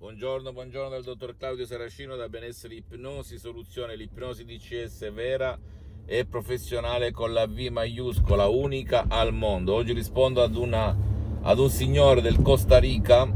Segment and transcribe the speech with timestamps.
[0.00, 5.58] Buongiorno, buongiorno dal dottor Claudio Saracino da Benessere Ipnosi Soluzione, l'ipnosi DCS vera
[6.06, 9.74] e professionale con la V maiuscola, unica al mondo.
[9.74, 10.96] Oggi rispondo ad, una,
[11.42, 13.30] ad un signore del Costa Rica,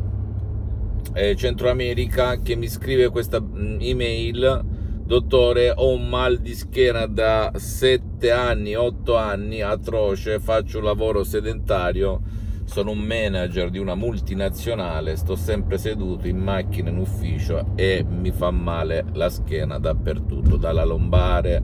[1.12, 4.64] eh, Centro America, che mi scrive questa mm, email.
[5.04, 11.24] Dottore, ho un mal di schiena da 7 anni, 8 anni, atroce, faccio un lavoro
[11.24, 12.22] sedentario
[12.64, 18.32] sono un manager di una multinazionale, sto sempre seduto in macchina in ufficio e mi
[18.32, 21.62] fa male la schiena dappertutto, dalla lombare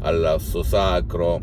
[0.00, 1.40] all'osso sacro,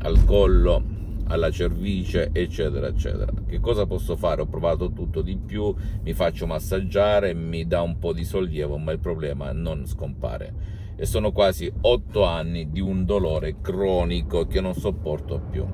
[0.00, 0.96] al collo,
[1.28, 3.32] alla cervice, eccetera, eccetera.
[3.46, 4.42] Che cosa posso fare?
[4.42, 8.92] Ho provato tutto di più, mi faccio massaggiare, mi dà un po' di sollievo, ma
[8.92, 10.76] il problema non scompare.
[10.96, 15.66] E sono quasi otto anni di un dolore cronico che non sopporto più.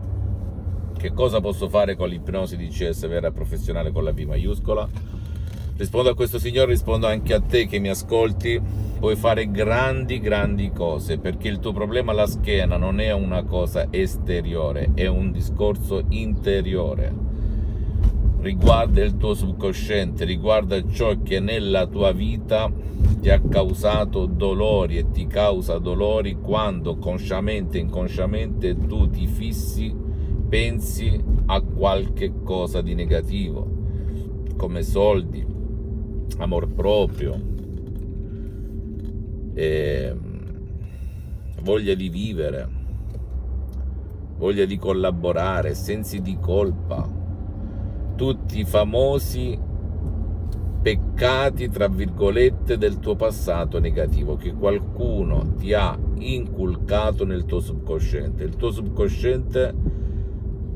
[1.04, 4.88] Che cosa posso fare con l'ipnosi di CS vera professionale con la V maiuscola?
[5.76, 8.58] Rispondo a questo signore, rispondo anche a te che mi ascolti.
[8.98, 13.88] Puoi fare grandi, grandi cose perché il tuo problema alla schiena non è una cosa
[13.90, 17.12] esteriore, è un discorso interiore.
[18.40, 22.72] Riguarda il tuo subconsciente, riguarda ciò che nella tua vita
[23.20, 30.03] ti ha causato dolori e ti causa dolori quando consciamente e inconsciamente tu ti fissi
[30.54, 33.68] pensi a qualche cosa di negativo,
[34.56, 35.44] come soldi,
[36.38, 37.40] amor proprio,
[39.52, 40.14] eh,
[41.60, 42.68] voglia di vivere,
[44.36, 47.04] voglia di collaborare, sensi di colpa,
[48.14, 49.58] tutti i famosi
[50.80, 58.44] peccati, tra virgolette, del tuo passato negativo che qualcuno ti ha inculcato nel tuo subconsciente.
[58.44, 60.03] Il tuo subconsciente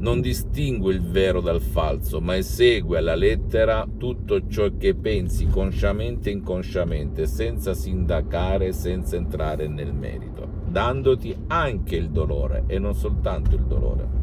[0.00, 6.30] non distingue il vero dal falso, ma esegue alla lettera tutto ciò che pensi consciamente
[6.30, 13.56] e inconsciamente, senza sindacare, senza entrare nel merito, dandoti anche il dolore e non soltanto
[13.56, 14.16] il dolore.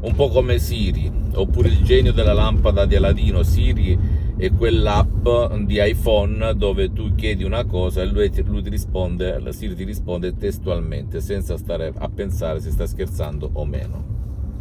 [0.00, 3.42] Un po' come Siri, oppure il genio della lampada di Aladino.
[3.42, 3.98] Siri
[4.36, 9.74] è quell'app di iPhone dove tu chiedi una cosa e lui, lui ti risponde, Siri
[9.74, 14.13] ti risponde testualmente, senza stare a pensare se sta scherzando o meno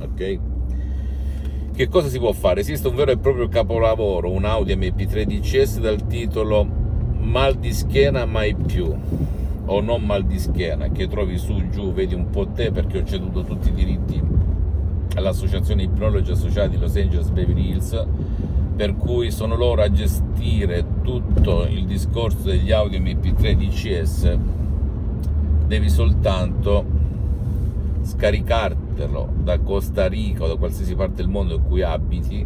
[0.03, 0.39] ok?
[1.73, 2.59] Che cosa si può fare?
[2.59, 6.81] Esiste un vero e proprio capolavoro, un Audi MP3 DCS dal titolo
[7.19, 8.93] Mal di schiena mai più
[9.65, 13.03] o non mal di schiena che trovi su giù, vedi un po' te perché ho
[13.03, 14.21] ceduto tutti i diritti
[15.15, 18.05] all'associazione Ipnologi Associati Los Angeles Beverly Hills
[18.75, 24.37] per cui sono loro a gestire tutto il discorso degli Audi MP3 DCS
[25.67, 26.83] devi soltanto
[28.93, 32.45] scaricartelo da Costa Rica o da qualsiasi parte del mondo in cui abiti,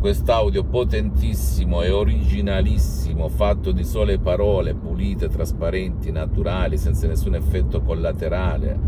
[0.00, 8.78] quest'audio potentissimo e originalissimo, fatto di sole parole pulite, trasparenti, naturali, senza nessun effetto collaterale,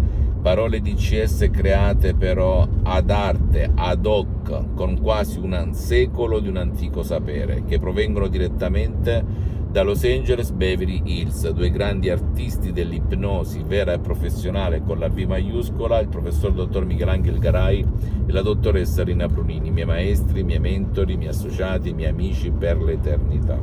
[0.41, 6.57] parole di CS create però ad arte, ad hoc, con quasi un secolo di un
[6.57, 13.93] antico sapere, che provengono direttamente da Los Angeles Beverly Hills, due grandi artisti dell'ipnosi vera
[13.93, 17.85] e professionale con la V maiuscola, il professor dottor Michelangelo Garai
[18.27, 23.61] e la dottoressa Rina Brunini, miei maestri, miei mentori, miei associati, miei amici per l'eternità,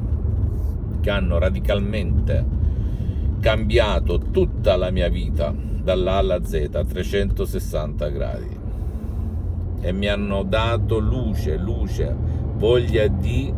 [1.02, 2.46] che hanno radicalmente
[3.40, 8.60] cambiato tutta la mia vita dall'A alla Z a 360 gradi.
[9.82, 12.16] E mi hanno dato luce, luce,
[12.58, 13.54] voglia di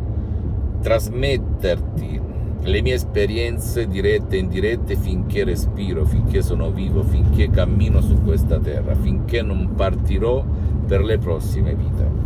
[0.82, 2.27] trasmetterti
[2.68, 8.60] le mie esperienze dirette e indirette finché respiro, finché sono vivo, finché cammino su questa
[8.60, 10.44] terra, finché non partirò
[10.86, 12.26] per le prossime vite.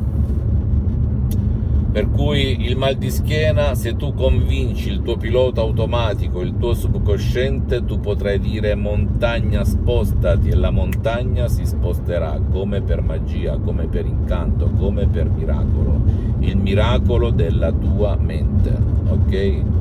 [1.92, 6.74] Per cui il mal di schiena, se tu convinci il tuo pilota automatico, il tuo
[6.74, 13.88] subconsciente, tu potrai dire montagna spostati e la montagna si sposterà come per magia, come
[13.88, 16.02] per incanto, come per miracolo.
[16.40, 18.74] Il miracolo della tua mente,
[19.10, 19.81] ok?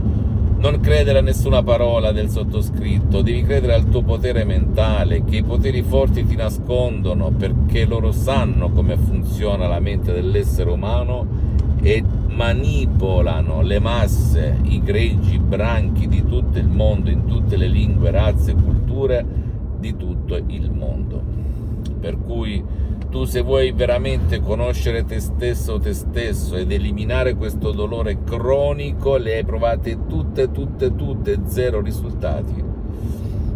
[0.60, 5.42] Non credere a nessuna parola del sottoscritto, devi credere al tuo potere mentale, che i
[5.42, 11.26] poteri forti ti nascondono perché loro sanno come funziona la mente dell'essere umano
[11.80, 17.66] e manipolano le masse, i greggi, i branchi di tutto il mondo, in tutte le
[17.66, 19.24] lingue, razze e culture
[19.78, 21.22] di tutto il mondo.
[21.98, 22.62] Per cui
[23.10, 29.34] tu se vuoi veramente conoscere te stesso te stesso ed eliminare questo dolore cronico, le
[29.34, 32.68] hai provate tutte, tutte, tutte, zero risultati.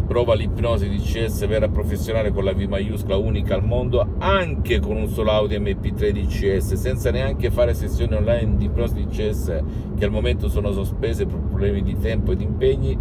[0.05, 5.07] prova l'ipnosi DCS vera professionale con la V maiuscola unica al mondo anche con un
[5.07, 9.63] solo audio MP3 DCS senza neanche fare sessioni online di ipnosi DCS
[9.97, 12.97] che al momento sono sospese per problemi di tempo e di impegni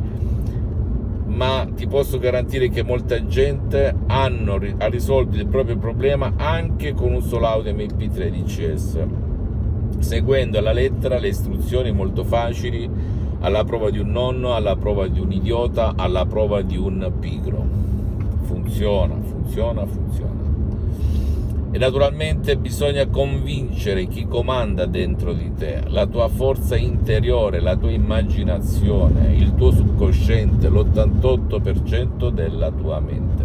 [1.34, 7.12] ma ti posso garantire che molta gente hanno, ha risolto il proprio problema anche con
[7.12, 8.98] un solo audio MP3 DCS
[9.98, 12.88] seguendo alla lettera le istruzioni molto facili
[13.40, 17.62] alla prova di un nonno, alla prova di un idiota, alla prova di un pigro.
[18.42, 20.53] Funziona, funziona, funziona.
[21.74, 27.90] E naturalmente bisogna convincere chi comanda dentro di te, la tua forza interiore, la tua
[27.90, 33.44] immaginazione, il tuo subconsciente, l'88% della tua mente.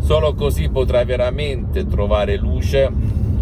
[0.00, 2.92] Solo così potrai veramente trovare luce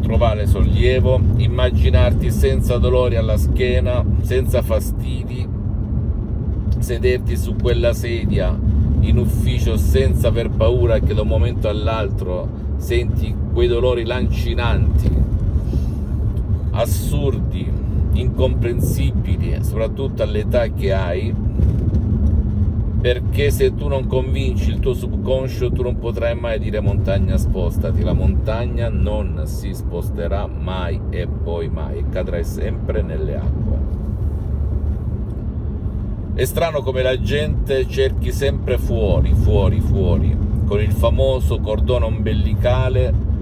[0.02, 5.48] trovare sollievo, immaginarti senza dolori alla schiena, senza fastidi,
[6.78, 8.56] sederti su quella sedia
[9.00, 15.10] in ufficio senza aver paura che da un momento all'altro senti quei dolori lancinanti,
[16.72, 17.66] assurdi,
[18.12, 21.34] incomprensibili, soprattutto all'età che hai
[23.00, 28.02] perché se tu non convinci il tuo subconscio tu non potrai mai dire montagna spostati,
[28.02, 33.78] la montagna non si sposterà mai e poi mai, cadrai sempre nelle acque.
[36.34, 43.32] È strano come la gente cerchi sempre fuori, fuori, fuori, con il famoso cordone ombelicale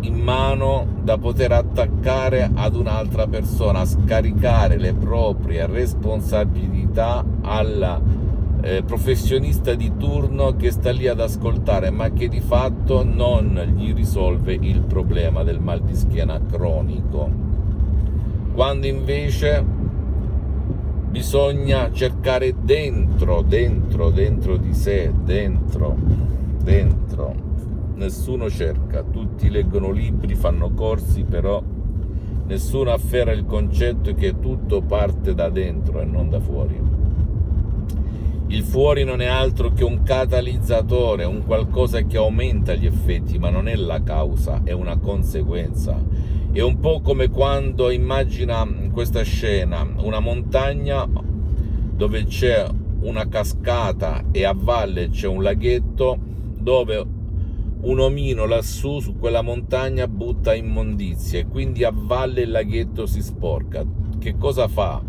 [0.00, 8.00] in mano da poter attaccare ad un'altra persona, scaricare le proprie responsabilità alla
[8.62, 13.94] eh, professionista di turno che sta lì ad ascoltare, ma che di fatto non gli
[13.94, 17.48] risolve il problema del mal di schiena cronico.
[18.52, 19.64] Quando invece
[21.10, 25.96] bisogna cercare dentro, dentro, dentro di sé, dentro,
[26.62, 27.34] dentro.
[27.96, 31.62] Nessuno cerca, tutti leggono libri, fanno corsi, però
[32.46, 36.80] nessuno afferra il concetto che tutto parte da dentro e non da fuori.
[38.46, 43.50] Il fuori non è altro che un catalizzatore, un qualcosa che aumenta gli effetti, ma
[43.50, 46.00] non è la causa, è una conseguenza.
[46.52, 51.08] È un po' come quando immagina questa scena, una montagna
[51.94, 52.66] dove c'è
[53.02, 56.18] una cascata e a valle c'è un laghetto
[56.58, 57.06] dove
[57.82, 63.86] un omino lassù su quella montagna butta immondizie, quindi a valle il laghetto si sporca.
[64.18, 65.00] Che cosa fa?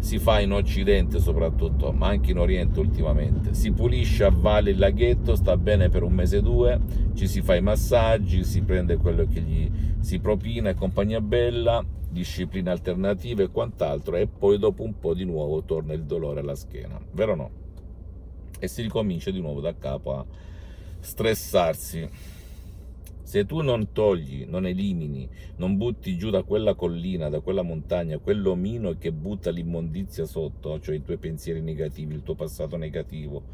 [0.00, 3.54] Si fa in Occidente soprattutto, ma anche in Oriente ultimamente.
[3.54, 6.80] Si pulisce a valle il laghetto, sta bene per un mese o due,
[7.14, 9.70] ci si fa i massaggi, si prende quello che gli
[10.00, 15.62] si propina compagnia bella, discipline alternative e quant'altro, e poi dopo un po' di nuovo
[15.62, 17.50] torna il dolore alla schiena, vero o no?
[18.58, 20.24] E si ricomincia di nuovo da capo a
[20.98, 22.08] stressarsi
[23.30, 25.28] se tu non togli, non elimini,
[25.58, 30.96] non butti giù da quella collina, da quella montagna, quell'omino che butta l'immondizia sotto, cioè
[30.96, 33.44] i tuoi pensieri negativi, il tuo passato negativo,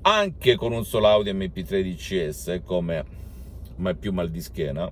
[0.00, 3.04] anche con un solo audio MP3 DCS come
[3.76, 4.90] mai più mal di schiena,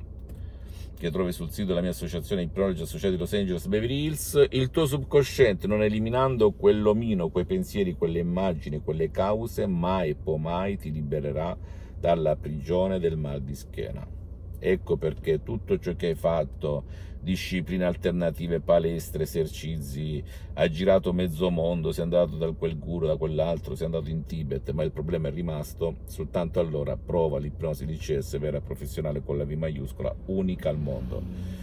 [0.97, 4.87] che trovi sul sito della mia associazione Ipnologi Associati Los Angeles Beverly Hills, il tuo
[4.87, 10.93] subconsciente, non eliminando quell'omino, quei pensieri, quelle immagini, quelle cause, mai e poi mai ti
[10.93, 14.07] libererà dalla prigione del mal di schiena.
[14.59, 16.85] Ecco perché tutto ciò che hai fatto,
[17.19, 20.23] discipline alternative, palestre, esercizi,
[20.53, 24.71] hai girato mezzo mondo, sei andato da quel guru, da quell'altro, sei andato in Tibet,
[24.73, 29.47] ma il problema è rimasto, soltanto allora prova l'ipnosi di CS vera professionale con la
[29.47, 31.54] V maiuscola, unica al mondo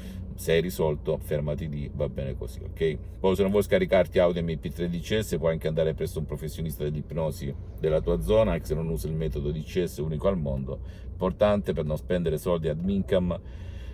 [0.41, 2.97] se hai risolto fermati lì, va bene così, ok?
[3.19, 7.53] Poi se non vuoi scaricarti audio MP3 DCS puoi anche andare presso un professionista dell'ipnosi
[7.79, 10.79] della tua zona, anche se non usi il metodo DCS unico al mondo,
[11.11, 13.39] importante per non spendere soldi ad income,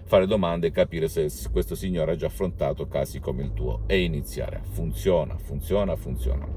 [0.06, 4.01] fare domande e capire se questo signore ha già affrontato casi come il tuo e
[4.01, 4.62] iniziare.
[4.70, 6.48] Funziona, funziona, funziona.